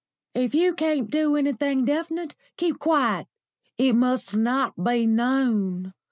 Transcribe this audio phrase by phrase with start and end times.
[0.33, 3.27] If you can't do anything definite, keep quiet.
[3.77, 5.93] It must not be known.